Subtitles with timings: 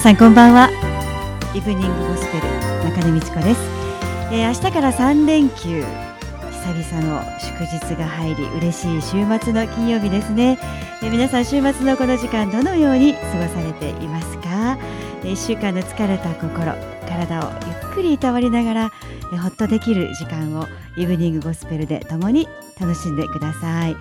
[0.00, 0.70] さんこんばんは。
[1.54, 2.48] イブニングゴスペル
[2.90, 3.60] 中根美智子です、
[4.32, 10.58] えー、明日から3連休久々の祝日が入り嬉しい週末の金曜日ですね、
[11.02, 14.78] えー、皆さん週末のこの時間どのように過ごされていますか、
[15.22, 16.72] えー、1週間の疲れた心
[17.06, 18.90] 体をゆっくりいたわりながら、
[19.34, 20.64] えー、ほっとできる時間を
[20.96, 22.48] イブニングゴスペルで共に
[22.80, 23.96] 楽しんでください、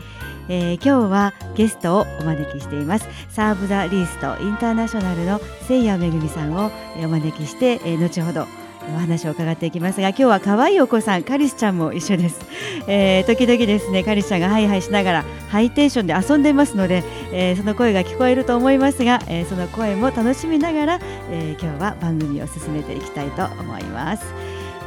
[0.49, 3.07] えー、今日はゲストをお招きしています。
[3.29, 8.47] サーブ・ザ・リーストインターナショナルのせいやめぐみさんをお招きして、えー、後ほど
[8.95, 12.39] お話を伺っていきますが今日は可愛いお子さんカリスちゃんも一緒です、
[12.87, 20.99] えー、時々ですねカリスちゃんがハイハイしながらハイテンションで遊んでますので、えー、その声が聞こえると思いますが、えー、その声も楽しみながら、
[21.31, 24.23] え今日は番組を進めていきたいと思います、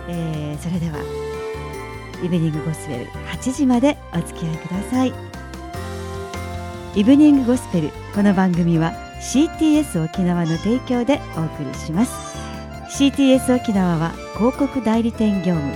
[0.09, 0.99] えそれでは
[2.25, 5.32] イブニングゴスペル8時までお付き合いください。
[6.95, 7.91] イブニングゴスペル。
[8.15, 12.13] この番組は CTS 沖縄の提供でお送りします。
[12.91, 15.73] CTS 沖縄は広告代理店業務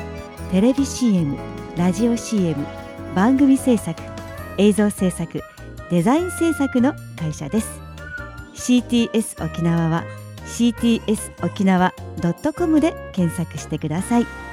[0.50, 1.38] テレビ CM
[1.74, 2.66] ラジオ CM
[3.14, 3.98] 番組制作
[4.58, 5.40] 映像制作
[5.90, 7.80] デザイン制作の会社です。
[8.54, 10.04] CTS 沖縄は
[10.44, 11.94] CTS 沖縄
[12.54, 14.45] .com で検索してください。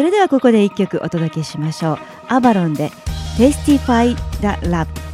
[0.00, 1.98] それではここで一曲お届けしましょう。
[2.28, 2.90] アバロンで
[3.36, 5.09] Testify the Love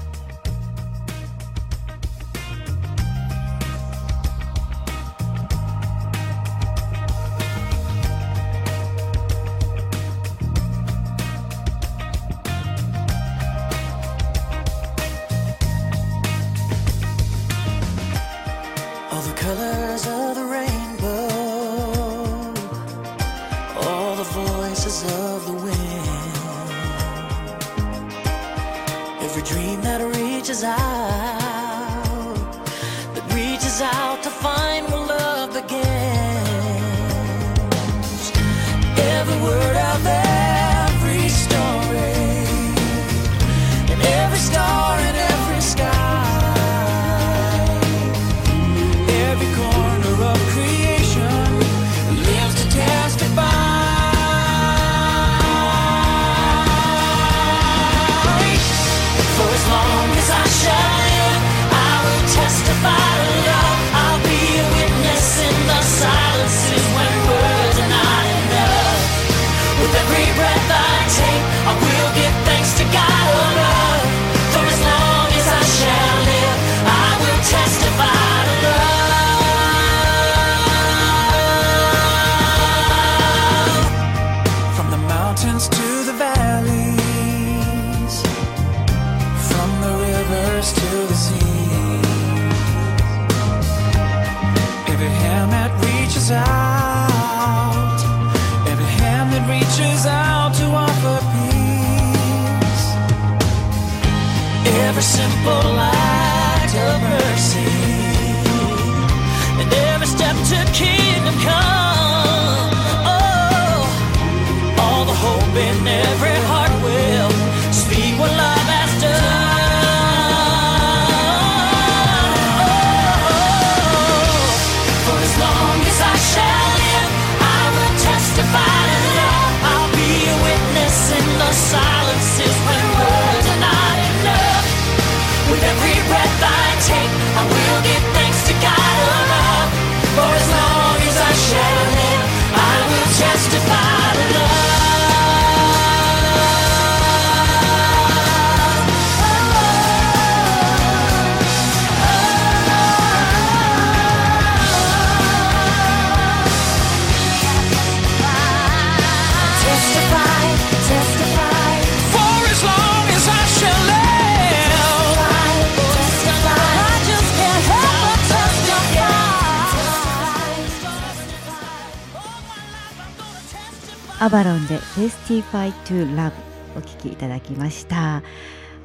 [174.26, 176.32] アバロンで Testify to Love
[176.76, 178.24] お聴きいただきました。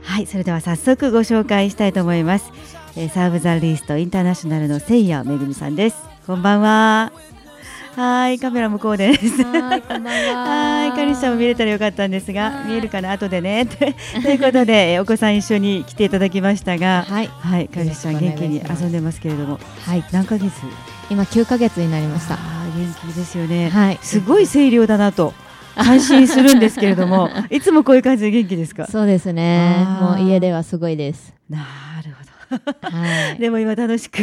[0.03, 2.51] はいそれでは早速ご紹介したいと思います、
[2.95, 5.97] えー、サーブザリーストインターナショナルのせいやめぐみさんです。
[6.27, 7.11] こんばんは。
[7.95, 9.43] はいカメラ向こうです。
[9.43, 10.85] はいこんばんは。
[10.85, 13.11] はいカリスさんも見れたらよかったんですが見えるかな？
[13.11, 13.65] 後でね。
[14.21, 17.27] ということでお子さん一緒に来ていただきましたがはい。
[17.27, 19.59] はいカリスさん元気に遊んでますけれども。
[19.87, 20.51] はい何ヶ月？
[21.09, 23.99] 今9ヶ月になりました元気ですよね、はい。
[24.01, 25.33] すごい声量だなと
[25.75, 28.87] 感心するんですけれども いつもこういう感じで元気ですか？
[28.87, 29.85] そうですね。
[30.01, 31.33] もう家ではすごいです。
[31.49, 31.59] な
[32.05, 32.31] るほど。
[32.97, 33.39] はい。
[33.39, 34.21] でも今楽しく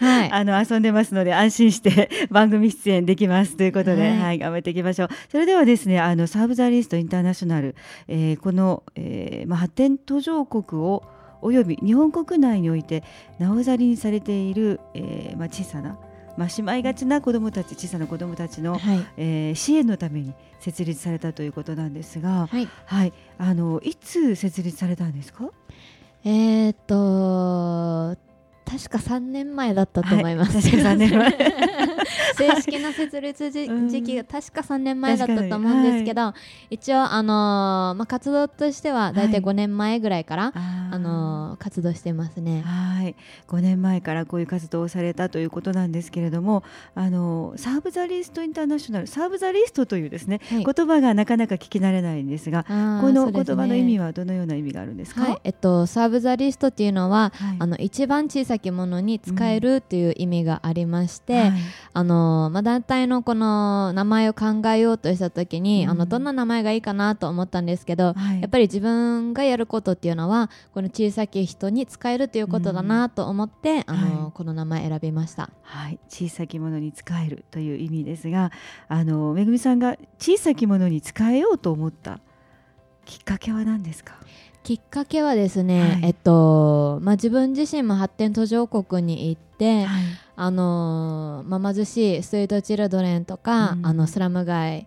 [0.00, 0.32] はい。
[0.32, 5.08] あの遊んでますので安心して番組出演できますということで、は、はいい頑張っていきましょう。
[5.30, 7.76] それではですね、あのサーブザリストインターナショナル、
[8.08, 11.04] えーこの、えーまあ発展途上国を
[11.40, 13.04] および日本国内において
[13.38, 15.96] なおざりにされている、えーまあ小さな
[16.38, 19.06] まあしまいがちな子どもたち、小さな子どもたちの、はい。
[19.16, 22.68] えー支援のために設立されたということなんですが、はい。
[22.86, 25.50] はい、あのいつ設立されたんですか？
[26.24, 28.16] えーっと
[28.68, 31.38] 確か3年前だったと思います、はい確か3年前。
[32.38, 36.32] 正式な設立時期が確か3年前だったと思うんですけど、
[36.70, 40.94] 一応、あのーまあ、活動としては大体はい5年前ぐらいから、あー。
[40.94, 42.62] あのー活動してますね。
[42.62, 43.14] はい、
[43.48, 46.62] 5年前からこういう活動をされたということなんですけれども、
[46.94, 50.64] あのサーブザリストインターナショナル、サーブザリストというですね、はい。
[50.64, 52.72] 言葉がなかなか聞き慣れないんですが、こ
[53.10, 55.22] の言葉の意味はどのような意味があるんですか？
[55.22, 57.56] はい、えっと、サーブ・ザ・リストっていうのは、はい。
[57.58, 61.52] あの一番小さきものに使えるっていう意味がありまして、はい。
[61.94, 65.90] あのまあ、団体のこの名前を考えようとした時に、うん。
[65.90, 68.40] あのどんな名前がいいかなと思ったんですけど、はい。
[68.40, 74.32] やっぱり自分がやることっていうのはこの小さき人に使えるということだなと思って、あのはい。
[74.32, 75.50] この名前選びました。
[75.62, 78.52] はい、小さきものに使えるという意味ですが、
[78.88, 82.20] あのめぐみさんが小さきものに使えようと思った
[83.04, 84.14] きっかけは何ですか？
[84.68, 86.00] きっかけはですね、はい。
[86.02, 90.02] えっとまあ、自分自身も発展途上国に行って、はい。
[90.36, 93.86] あのまあ、貧しいストリートチルドレンとか、うん。
[93.86, 94.86] あのスラム街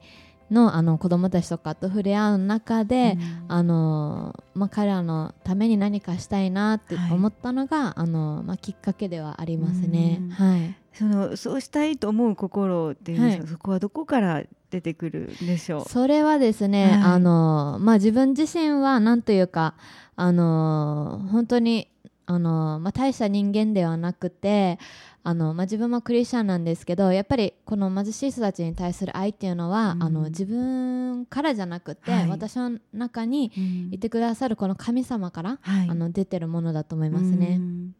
[0.51, 3.45] のあの子供たちとかと触れ合う中で、うん。
[3.48, 7.13] あのまあ、彼らのために何かしたいなってはい。
[7.13, 10.19] 思ったのが、あのまあ、きっかけではありますね。
[10.22, 10.30] うん。
[10.30, 13.41] はい、そのそうしたいと思う心っていうはい。
[13.47, 15.89] そこはどこから出てくるんでしょう？
[15.89, 16.93] それはですね、はい。
[17.13, 19.75] あのまあ、自分自身はなんというか
[20.15, 21.88] あの本当に
[22.25, 24.79] あの、まあ、大した人間ではなくて
[25.23, 30.03] あの、まあ、自分もクリスチャンなんですけどやっぱりこの貧しい人たちに対する愛っていうのは、うん。
[30.03, 32.27] あの自分からじゃなくて、はい。
[32.29, 33.89] 私の中にうん。
[33.94, 35.89] いてくださるこの神様から、はい。
[35.89, 37.57] あの出てるものだと思いますうね。
[37.57, 37.95] ん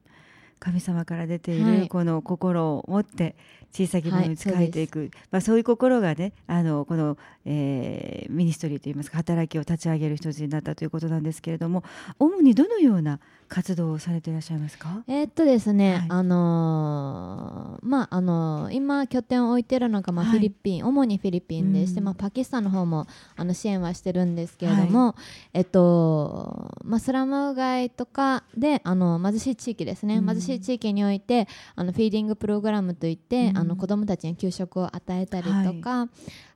[0.62, 1.82] 神様から出ていはい。
[1.82, 3.36] るこの心を持って
[3.74, 11.84] 小さきものに仕はいえていく、まあ、そういう心がねあのこの、えーミニストリーといいますか働きを立ち上げる一つになったということなんですけれども
[12.20, 13.20] 主にどのような
[13.54, 15.04] 活動をされていらっしゃいますか？
[15.10, 16.06] えーっとですね、はい。
[16.08, 20.34] あのーまああのー今拠点を置いてるのがまあはい。
[20.36, 22.06] フィリピン、主にフィリピンでして、うん。
[22.06, 25.16] まあパキスタンの方もあの支援はしてるんですけれども、
[25.54, 30.26] えっとまあスラム街とかであの貧しい地域ですね、うん。
[30.26, 33.58] 貧しい地域においてあのフィーディングプログラムといって、うん。
[33.58, 36.08] あの子どもたちに給食を与えたりとか、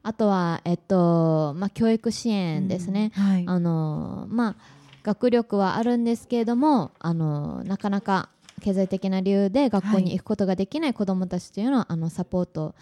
[0.02, 3.12] あとはえっとまあ教育支援ですね。
[3.46, 4.75] あのまあ
[5.06, 8.30] 学力はあるんですけれどもあのなかなか
[8.62, 12.74] 経済的な理由で学校に行くことができない子どもたちというのを、あのサポート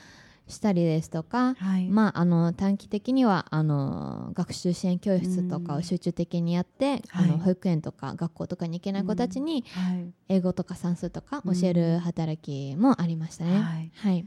[0.47, 1.89] したりですとか、はい。
[1.89, 7.29] まあ、あの短期的にはあの学習支援教室とかを集中的にやって、あはい。
[7.31, 10.13] の保育園とか学校とかに行けない子たちにはい。
[10.29, 13.59] 英語とか算数とか教える働きもありましたね。
[13.59, 13.91] はい。
[13.95, 14.25] はい。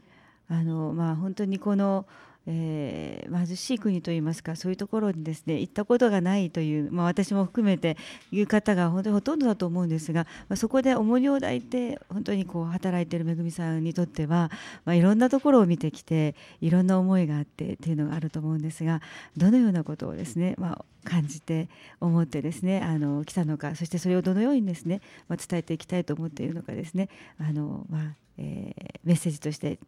[0.49, 2.07] あのまあ、本当にこの、
[2.47, 7.97] えー貧しい国といいますかそういうところにですね行ったことがないという、まあ、私も含めて
[8.33, 14.51] いう方が本当にほとんどだと思うんですが、まあ、そこで重荷を抱いて本当にこう働いているめぐみさんにとっては、
[14.85, 19.01] まあ、いろんなところを見てきていろんな思いがあってっていうのがあると思うんですが
[19.37, 21.69] どのようなことをですね、まあ、感じて
[22.01, 28.03] 思ってですねあの来たのかそしてそれをどのようにですね、まあ、伝えていきたいと思っているのかですねあの、まあ
[28.39, 29.79] えーメッセージとして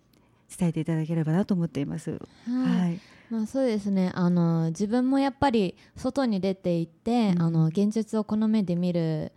[0.56, 2.10] 伝えていただければなと思っています。
[2.10, 2.18] はい。
[2.80, 3.00] はい、
[3.30, 4.12] まあ、そうですね。
[4.14, 7.42] あの自分もやっぱり外に出て行って、うん。
[7.42, 9.32] あの現実をこの目で見る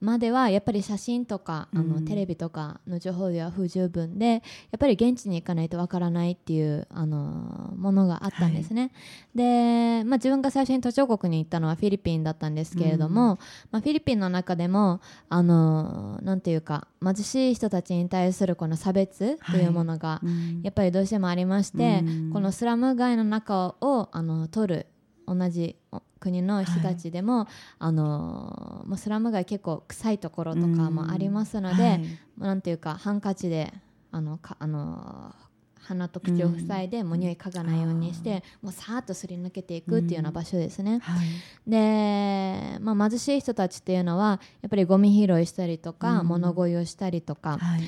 [0.00, 4.42] まではやっぱり写真とかあの、うんテレビとかの情報では不十分でやっ
[4.78, 8.92] ぱり現地に行かないとわからないっていうあのものがあったんですね、
[9.34, 13.38] で、まあ、自分が最初に途上国に行ったのはフィリピンだったんですけれども、
[13.72, 19.66] まあ、フィリピンの中でもあのなんていうか貧しい人たちに対するこの差別とい。
[19.66, 20.60] うものが、うん。
[20.62, 22.30] やっぱりどうしてもありまして、うん。
[22.32, 24.86] このスラム街の中をあの取る
[25.26, 27.46] 同じお国の人たちでも、
[27.78, 32.04] あのもうスラム街結構臭いところとかもありますので、はい。
[32.38, 33.72] なんていうかハンカチで
[34.10, 35.34] あのかあの
[35.80, 40.98] 鼻と口を塞いで、もう匂い嗅がないようにしてもうさーっとすり抜けていくっていうような場所ですね。
[41.00, 41.26] はい。
[41.70, 46.26] で、まあ、貧しい人たちっていうのはやっぱりゴミ拾いしたりとか、うん。
[46.26, 47.82] 物乞いをしたりとか、はい。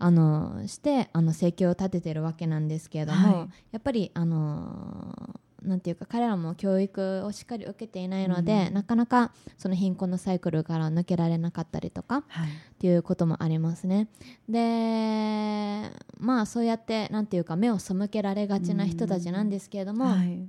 [0.00, 3.48] あのしてあの生計を立ててるわけなんですけれども、はい。
[3.70, 8.74] やっぱりあのなんていうか彼らも教育をしっかり受けていないので、うん。
[8.74, 12.48] なかなかその貧困のサイクルから抜けられなかったりとかはい。
[12.48, 14.08] っていうこともありますね。
[14.48, 20.48] でまあそうやってなんていうか目を背けられがちな人たちなんですけれども、はい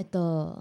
[0.00, 0.56] えっと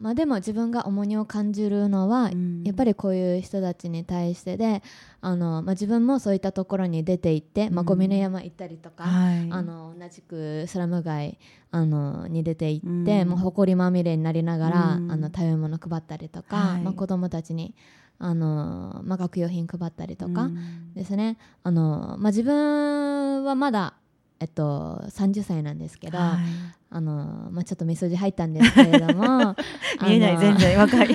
[0.00, 2.64] まあ、でも自分が重荷を感じるのは、うん。
[2.64, 4.82] やっぱりこういう人たちに対してで
[5.20, 9.48] あの、まあ、自分もそういったところに出て行って、まあ、うんゴミの山行ったりとか、はい。
[9.52, 11.38] あの同じくスラム街
[11.70, 13.28] あのに出て行って、うん。
[13.28, 15.12] もう埃まみれになりながら、うん。
[15.12, 16.82] あの食べ物配ったりとか、はい。
[16.82, 17.76] まあ、子供たちに
[18.18, 20.94] あの、まあ、学用品配ったりとかうん。
[20.94, 23.94] ですね、あのまあ、自分はまだ、
[24.42, 26.36] えっと、30歳なんですけど、はい。
[26.94, 29.56] あのまあ、ちょっとみそじ入ったんですけれども
[30.06, 31.08] 見えない全然若い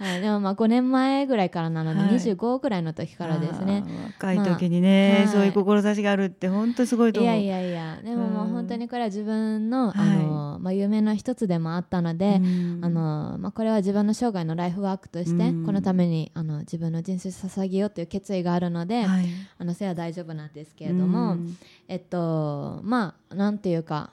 [0.00, 2.10] はい、でもまあ5年前ぐらいからなので、はい。
[2.14, 3.84] 25ぐらいの時からですね。
[4.18, 7.36] 若い時にね、まあそういう志があるって本当すごいと思う。
[7.36, 8.00] いやいやいや。
[8.02, 8.52] でももううん。
[8.52, 10.08] 本当にこれは自分の,、はい。
[10.08, 12.80] あのまあ、夢の一つでもあったので、うん。
[12.82, 15.66] あのまあ、これは自分の生涯のライフワークとして、うん。
[15.66, 19.26] このためにあの自分の人生を捧げようという決意があるので、はい。
[19.58, 21.56] あのそれは大丈夫なんですけれども、うん。
[21.88, 24.12] えっとまあなんていうか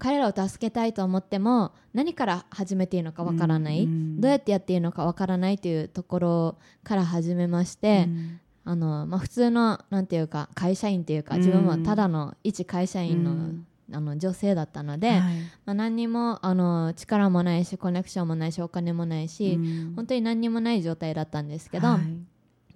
[0.00, 8.40] 彼らを助けたいと思っても何から始めていいのかわからない、うんどうやってやっていいのかわからないというところから始めまして、うん。
[8.64, 11.40] あのまあ、普通のなんていうか会社員っていうかうん。
[11.40, 13.66] 自分はただの一会社員の,、うん。
[13.92, 15.20] あの女性だったので、はい。
[15.64, 19.92] まあ、何にもあの力もないしコネクションもないしお金もないし、うん。
[19.96, 22.00] 本当に何にもない状態だったんですけど、はい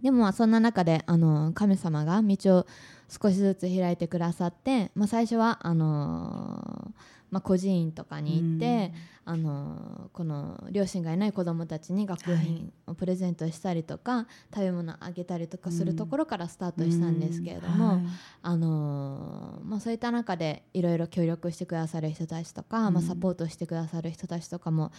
[0.04, 2.66] でもまあそんな中であの神様が道を
[3.08, 6.92] 少しずつ開いてくださって、まあ、最初はあの
[7.30, 8.92] まあ、孤児院とかに行って、
[9.24, 17.90] あのこの両親がいない子どもたちに学用品をプレゼントしたりとか、食べ物あげたりとかするところからスタートしたんですけれども、うん。
[17.90, 18.00] はい
[18.42, 24.92] あのまあ、そういった中でいろいろ協力してくださる人たちとか、まあ、うんサポートしてくださる人たちとかも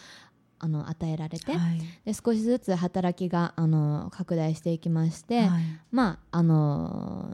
[0.60, 1.80] あの与えられて、はい。
[2.06, 5.64] で少しずつ働きがあの拡大していきまして、はい。
[5.92, 7.30] まああの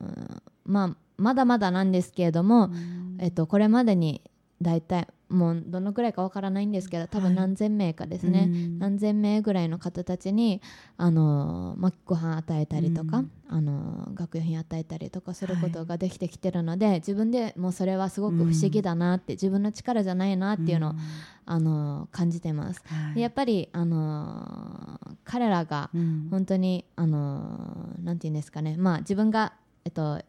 [0.65, 3.17] まあ、まだまだなんですけれども、うん。
[3.19, 4.21] えっと、これまでに
[4.61, 8.79] 大体もうどのくらいかわからないんですけど多分はい何千名かですね、うん。
[8.79, 10.61] 何千名ぐらいの方たちに
[10.97, 13.31] あの、まあ、ご飯与えたりとか、うん。
[13.47, 20.99] あの学用品与えたりとかすることができてきてるので、自分でもうそれはすごく不思議だなって、自分の力じゃないなっていうのを、ん。
[21.45, 22.81] あの感じてます。
[22.85, 23.15] はい。
[23.15, 26.27] でやっぱり、あの彼らがうん。
[26.31, 30.21] 本当に、あのなんて言うんですかね、まあ、自分が、えっと、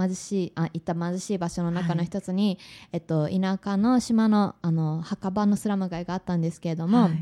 [0.00, 2.58] 貧しいあ行った貧しい場所の中の一つに、
[2.92, 7.12] えっと、田舎の島のあの墓場のスラム街があったんですけれども、はい。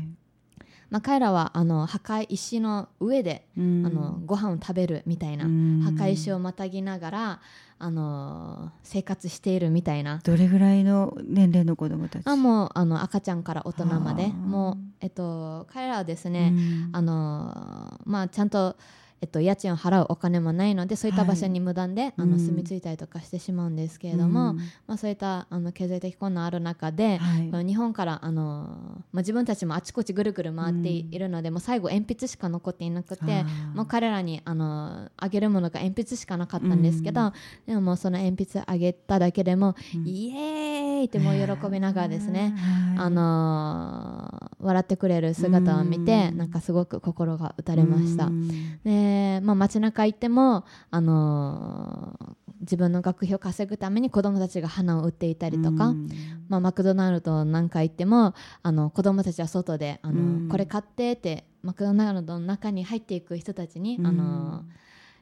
[0.89, 3.85] まあ、彼らはあの墓石の上で、うん。
[3.85, 5.81] あのご飯を食べるみたいな、うん。
[5.83, 7.41] 墓石をまたぎながら、
[7.77, 10.19] あの生活しているみたいな。
[10.23, 12.23] どれぐらいの年齢の子供たち？
[12.25, 14.23] あもうあの赤ちゃんから大人まで。
[14.23, 14.31] はあ。
[14.31, 16.89] もう、えっと、彼らはですね、うん。
[16.91, 18.75] あのまあ、ちゃんと、
[19.21, 24.57] えっと、家賃を払うお金もないのでそういった場所に無断で、あのうん住み着いたりとかしてしまうんですけれども、うん。
[24.87, 27.47] まあ、そういったあの経済的困難ある中で、はい。
[27.47, 33.45] まあ日本からあの、まあ、自分たちもあちこちぐるぐる回っているので、もう最後鉛筆しか残っていなくて
[33.75, 37.33] もう彼らにあのあげるものが鉛筆しかなかったんですけど、うん。
[37.67, 46.37] でももうその鉛筆あげただけでも、うんイエーイってもう喜びながらですね、はいあのー笑ってくれる姿を見て、うん。
[46.37, 48.25] なんかすごく心が打たれました。
[48.25, 48.81] うん。
[48.83, 56.09] で、まあ、街中行っても、あのー自分の学費を稼ぐために子供たちが花を売っていたりとか、うん。
[56.49, 60.49] まあ、マクドナルドなんか行ってもあの子供たちは外であの、うん。
[60.49, 64.65] これ買ってってマクドナルドの中に入っていく人たちに、あの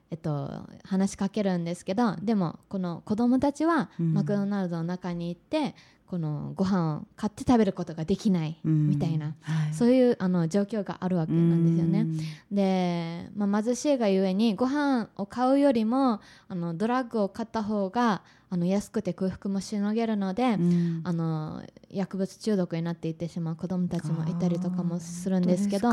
[0.09, 0.49] えっと、
[0.83, 4.13] 話しかけるんですけどでもこの子供たちはうん。
[4.13, 5.75] マクドナルドの中に行って、
[6.07, 8.87] このご飯を買って食べることができないうん。
[8.87, 9.73] みたいな、はい。
[9.73, 12.01] そういうあの状況があるわけなんですよね。
[12.01, 12.17] うん。
[12.55, 21.01] で、まあ、貧しいがゆえにご飯を買うよりもあのドラッグを買った方があの安くて空腹もしのげるので、うん。
[21.04, 25.89] あの薬物中毒になっていってしまう子どもたちもいたりとかもするんですけど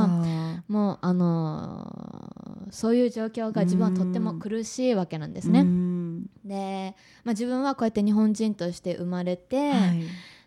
[0.67, 5.61] もうあのそういう状況が自分はとっても苦しいわけなんですね。
[5.61, 6.31] うん。
[6.45, 10.05] で、まあ、自分はこうやって日本人として生まれて、はい。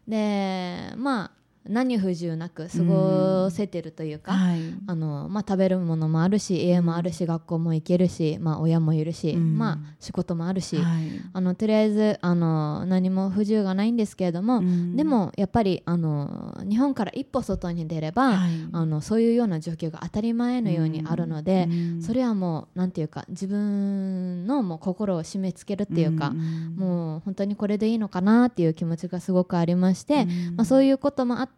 [0.07, 1.31] でまあ
[1.69, 4.59] 何不自由なく過ごせてるというか、はい。
[4.87, 9.57] あのまあ、食べるものもあるし家もあるし、学校も行けるし、まあ、親もいるし、うん。
[9.57, 11.07] まあ、仕事もあるし、はい。
[11.33, 14.95] あのとりあえずあの何も不自由がないんですけれども、うん。
[14.95, 18.49] でもやっぱりあの日本から一歩外に出れば、はい。
[18.71, 22.01] あのそういうような状況が当たり前のようにあるので、うん。
[22.01, 26.75] それはもうなんていうか自分のもう心を締め付けるっていうか、ん。
[26.75, 30.55] もう本当にこれでいいのかなっていう気持ちがすごくありまして、うん。
[30.55, 31.56] まあ、そういうこともあって、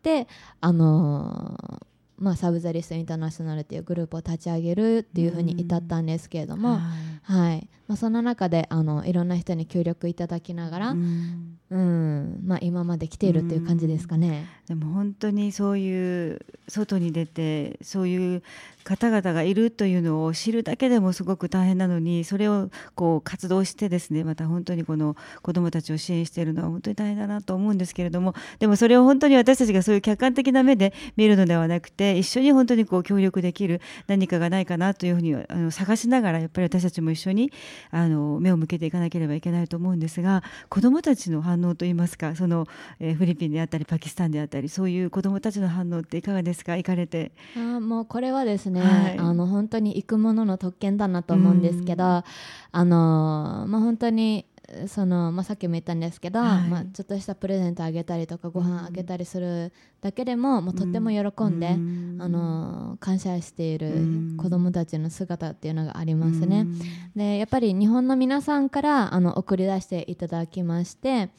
[0.61, 1.89] あのー
[2.19, 6.79] まあ、サブザリストインターナショナルっていうグループを立ち上げるっていうふうに至ったんですけれども、はい。
[7.23, 7.67] はい。
[7.87, 11.59] まあ、その中であのいろんな人に協力いただきながら、ううん。
[11.71, 14.45] んまあ、今まで来ているっていう感じですかね。
[14.67, 18.43] でも本当にそういう外に出てそういう
[18.83, 37.51] 方々がいるというのを知るだけでもすごく大変なのにそれをこう活動してですねまた本当にこの子どもたちを支援しているのは本当に大変だなと思うんですけれどもでもそれを本当に私たちがそういう客観的な目で見るのではなくて一緒に本当にこう協力できる何かがないかなというふうにあの探しながらやっぱり私たちも一緒に
[37.91, 42.67] あの目を向けていかなければいけないと思うんですが子どもたちの反応といいますかその、
[42.99, 46.77] えーフィリピンであったりパキスタンであったりそういう子どもたちの反応っていかがですか？
[46.77, 47.31] 行かれて。
[47.55, 49.17] あーもうこれはですね、はい。
[49.17, 52.23] あの本当に行くものの特権だなと思うんですけど、うん。
[52.71, 54.45] あのーまあ、本当に
[54.87, 56.69] その、まあ、さっきも言ったんですけど、はい。
[56.69, 62.17] まあ、ちょっとしたプレゼントあげたりとかご飯あげたりするだけでも,、もうとっても喜んで、うん。
[62.19, 64.37] あのー感謝しているうん。
[64.37, 66.61] 子どもたちの姿っていうのがありますね。
[66.61, 66.79] うん。
[67.15, 71.29] でやっぱり日本の皆さんからあの送り出していただきまして、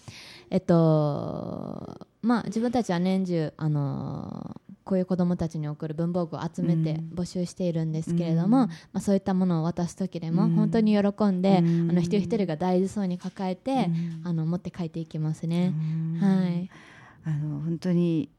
[0.50, 4.60] えっとまあ、自分たちは年中あの
[4.90, 7.14] こういう子どもたちに送る文房具を集めてうん。
[7.14, 8.68] 募集しているんですけれども、うん。
[8.68, 10.50] まあ、そういったものを渡す時でもうん。
[10.50, 11.90] 本当に喜んで、うん。
[11.90, 14.23] あの一人一人が大事そうに抱えて、うん。
[14.25, 15.73] あの持って帰っていきますね。
[15.76, 16.68] うんはい。
[17.25, 18.30] あの本当に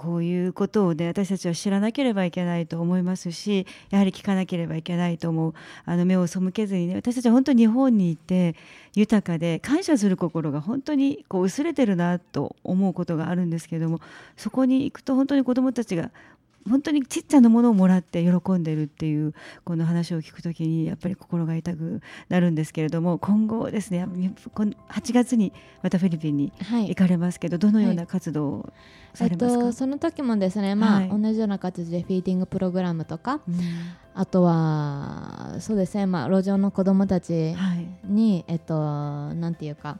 [0.00, 5.54] こういうことをね私たちは知らなければいけないと思いますしやはり聞かなければいけないと思う。
[5.84, 8.56] あの目を背けずにね私たちは本当に日本にいて
[8.94, 14.00] 豊かで感謝する心が本当にこう薄れてるなと思うことがあるんですけども
[14.38, 16.10] そこに行くと本当に子どもたちが
[16.68, 24.06] 本当にちっちゃなものをもらって喜んでるっていうこの話を聞くときにやっぱり心が痛くなるんですけれども今後ですね
[24.54, 28.72] この8月にまたフィリピンにはい行かれますけどどのような活動を
[29.14, 31.08] さえっれますか、と、その時もですね、まあはい。
[31.08, 33.60] 同じような形でフィーディングプログラムとかうん。
[34.12, 37.88] あとはそうですね、まあ、路上の子どもたちはい。
[38.04, 38.74] に、えっと、
[39.34, 39.98] なんていうか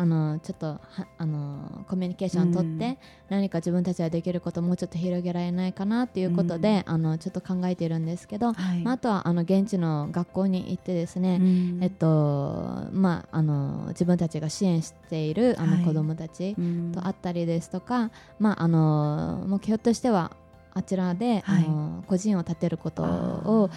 [0.00, 0.80] あのちょっとは
[1.18, 2.96] あのコミュニケーションをとって、うん。
[3.28, 8.82] 何か自分たちができることをもうちょっと広げられないかなっていうことで、あのちょっと考えているんですけど、はい。
[8.82, 11.78] まあ、あとはあの現地の学校に行ってですね、うん。
[11.82, 15.78] えっとまあ、あの自分たちが支援しているあはい。
[15.80, 16.92] の子どもたちうん。
[16.92, 20.32] と会ったりですとか、まあ、あの目標としては
[20.72, 21.64] あちらで、はい。
[21.64, 23.70] あの個人を立てることを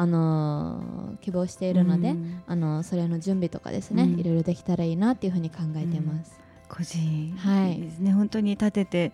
[0.00, 2.42] あの希望しているので、うん。
[2.46, 4.20] あのそれの準備とかですね、うん。
[4.20, 6.38] いろいろできたらいいなっていうふうに考えてます。
[6.68, 7.80] 個人はい。
[7.80, 9.12] ですね、本当に立てて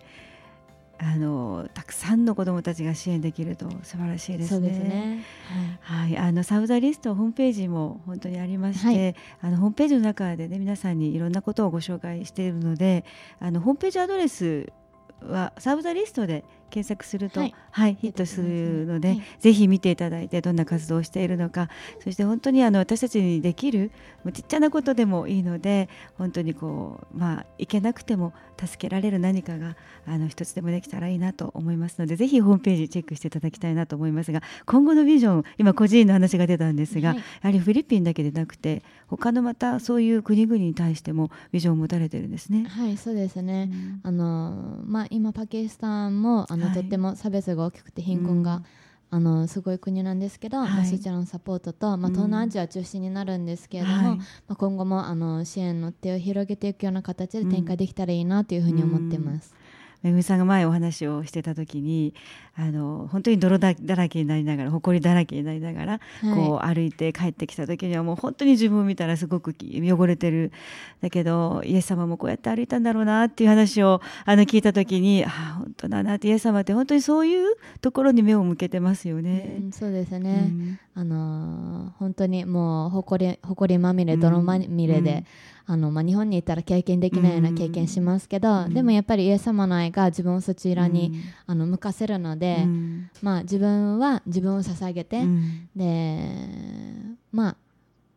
[0.99, 4.73] あのたくさんの子どもたちが支援できると素晴らしいですね。
[4.73, 5.25] すね。
[5.81, 9.15] はい、あのサウザリストホームページも本当にありまして、はい。
[9.41, 13.05] あのホームページの中でね皆さんにいろんなことをご紹介しているので
[13.39, 14.71] あのホームページアドレス
[15.21, 19.23] はサウザリストで検索すると、ははいいヒットするので、はい。
[19.39, 21.69] ぜひ見ていただいてどんな活動をしているのか
[22.03, 23.91] そして本当にあの私たちにできる
[24.33, 29.75] ちっちゃなことでもいいので本当にこうまあいけなくても助けられる何かが
[30.05, 37.17] あの一つでもできたらいいなと思いますのでぜひホームページチェックしていただきたいなと思いますが今後のビジョン今個人の話が出たんですが、はい。
[37.17, 42.65] やはりフィリピンだけでなくて他のまたそういう国々に対してもビジョンを持たれてるんですね。
[42.67, 43.69] はい、そうですね。
[43.71, 43.99] うん。
[44.03, 46.73] あのまあ、今パキスタンもあの、はい。
[46.73, 48.63] とっても差別が大きくて貧困が、
[49.11, 52.13] あのすごい国なんですけど、まあ、はいそちらのサポートと、まあ、うん。
[52.13, 54.17] 東南アジアは中心になるんですけれども、はい。
[54.17, 59.53] まあ、今後もあの支援の手を広げていくような形で展開できたらいいなというふうに思ってます。
[60.05, 62.13] めぐみさんが前お話をしてた時に
[62.55, 65.99] あの本当に泥だだらけになりながら埃だらけになりながら、
[66.35, 70.51] こう歩いて帰ってきた時にはもう本当に自分を見たらすごくき汚れてる
[71.01, 79.57] だけどイエス様もこうやって歩いたんだろうなっていう話をあの聞いた時にああ本当だなってイエス様って本当にそういうところに目を向けてますよね。
[79.59, 80.79] うんそうですうね、ん。
[80.93, 85.25] あのー本当にもうほこりほこりまみれ泥まみれで、
[85.67, 97.57] あのまあ、日本にいたら経験できないような経験しますけど、うんでもやっぱりイエス様の愛が自分をそちらに、うんあの向かせるので、うんまあ、自分は自分を捧げて、うんでまあ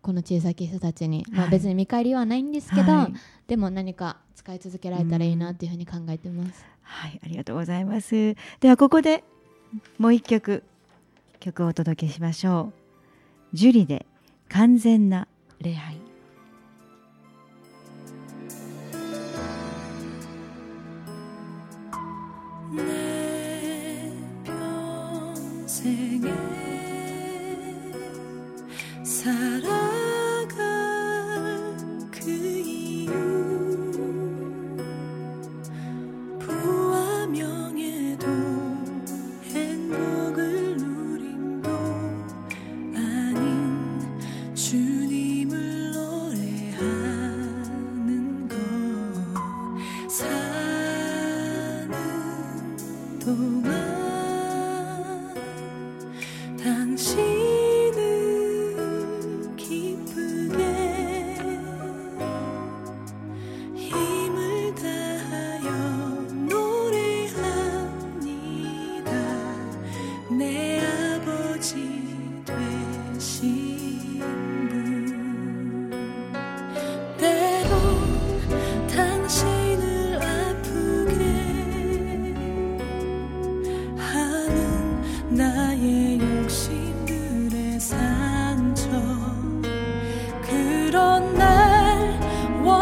[0.02, 3.14] この小さき人たちに、まあ、はい別に見返りはないんですけど、はい
[3.46, 6.66] でも何か使い続けられたらいいなっていうふうに考えてます。
[6.82, 8.36] はい、ありがとうございます。
[8.60, 9.24] ではここで
[9.98, 10.62] もう一曲
[11.40, 12.72] 曲をお届けしましょ
[13.52, 13.56] う。
[13.56, 14.04] ジュリで
[14.50, 15.28] 完全な
[15.60, 16.07] 礼拝。
[26.28, 26.57] You.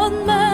[0.09, 0.46] 것만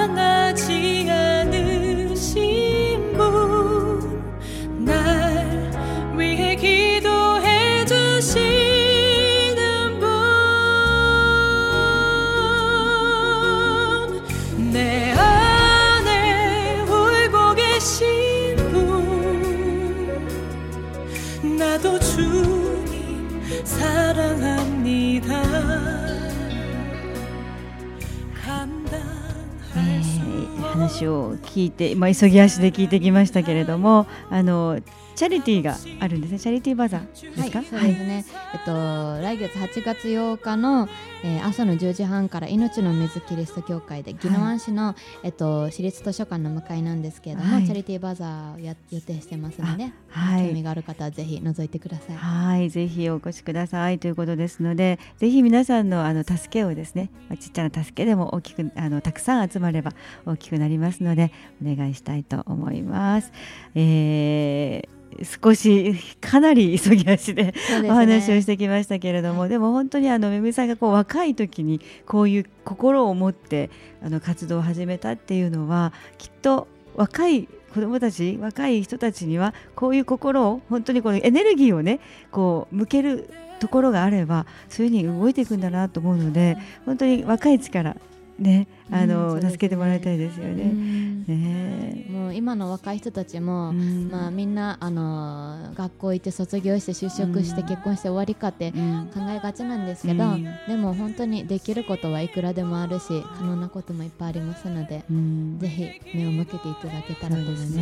[31.04, 34.80] 話を聞いて、まあ、急ぎ足で聞いてきましたけれどもあの
[35.24, 36.40] チャリティーがあるんですね。
[36.40, 40.90] チャリティーバザーですか、はい、そうですね、えっと、来月8月8日の、
[41.24, 47.66] えー朝の10時半から命の水キリスト教会で宜野湾市の、えっと、私立図書館の向かいなんですけれども、はい。
[47.66, 50.48] チャリティーバザーをや予定してますので、はい。
[50.48, 52.16] 興味がある方はぜひ覗いてください。
[52.18, 54.00] はい、ぜひお越しください。
[54.00, 59.94] ということですので、ぜひ皆さんのあの助けをですね、まあちっちゃな助けでも大きくあのたくさん集まれば
[60.26, 61.32] 大きくなりますので、
[61.62, 63.32] お願いしたいと思います。
[63.76, 67.54] えー少しかなり急ぎ足で
[67.86, 69.50] お話をしてきましたけれども、はい。
[69.50, 73.70] でも本当にあのめぐみさんがこう若い時にこういう心を持って
[74.04, 82.00] あの活動を始めたっていうのはきっと若い子どもたち若い人たちにはこういう心を本当にこのエネルギーをね
[82.32, 87.96] こう向けるところがあればそういうふうに動いていくんだなと思うので本当に若い力
[88.38, 90.66] ねあの、助けてもらいたいですようね。
[90.66, 91.26] ん。
[91.26, 92.06] ね。
[92.10, 94.10] もう今の若い人たちも、うん。
[94.12, 99.10] まあ、みんな、あのー学校行って卒業して就職してうん結婚して終わりかってうん。
[99.14, 100.44] 考えがちなんですけど、うん。
[100.68, 105.58] でも本当にできることはいくらでもあるし可能なこともいっぱいありますので、うん。
[105.60, 107.74] ぜひ目を向けていただけたらと思います。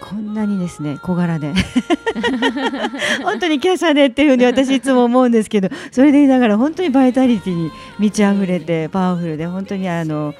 [0.00, 1.52] こんなにですね小柄で。
[3.24, 10.34] 本当に華奢でっていうふうに私いつも思うんですけどそれで言いながら本当にバイタリティに満ち溢れてパワフルで本当にあの、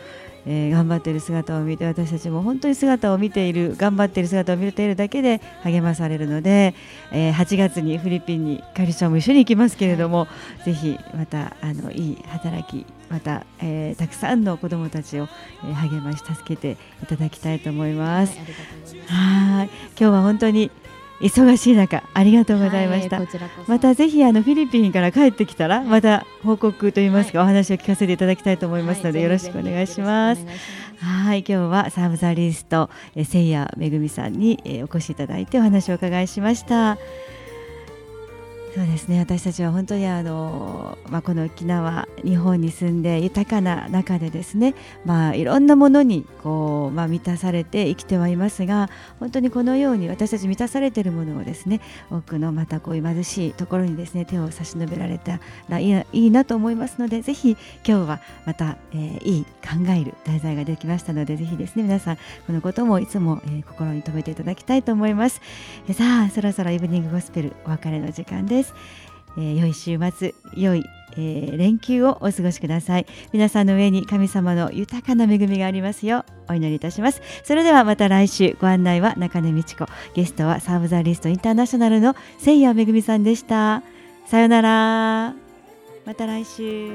[0.47, 6.75] えー頑張っている姿を見て私たちも本当に姿を見ている頑張っている姿を見ているだけで励まされるので、
[7.13, 10.27] えー8月にフィリピンにカリちゃんも一緒に行きますけれども、
[10.65, 15.29] ぜひまたあのいい働きまた、えーたくさんの子どもたちを、
[15.65, 18.39] えー励まし助けていただきたいと思います。
[19.07, 20.71] はい、今日は本当に
[21.21, 23.17] 忙しい中ありがとうございました。
[23.17, 23.71] はこちらこそ。
[23.71, 30.45] またぜひあのフィリピンから帰ってきたらまた報告といいますか、お話を聞かせていただきたいと思いますので、はいよろしくお願いします。
[31.01, 36.99] はい、今日はサーブザリストえーせいやめぐみさんに、えーお越しいただいてお話をお伺いしました。
[38.79, 48.89] そうですね私たちは本当にあの、まあ、この沖縄日本に住んで豊かな中でですね、まあ、いろんなものにこう、まあ、満たされて生きてはいますが
[49.19, 65.41] 本当にこのように私たち満たされているものをですね多くのまたこういう貧しいところにですね手を差し伸べられたらいいないいなと思いますのでぜひ今日はまた、えーいい考える題材ができましたのでぜひですね皆さんこのこともいつも、えー心に留めていただきたいと思います。
[65.89, 68.68] えさあそろそろイブニングゴスペルお別れの時間です。
[69.37, 73.07] えー良い週末良い、えー連休をお過ごしください。
[73.33, 77.23] 皆さんの上に神様の豊かな恵みがありますようお祈りいたします。
[77.45, 79.87] それではまた来週ご案内は中根美智子。
[80.15, 83.83] ゲストはサーブザリストインターナショナルのせいやめぐみさんでした。
[84.27, 85.35] さようなら。
[86.05, 86.91] また来週。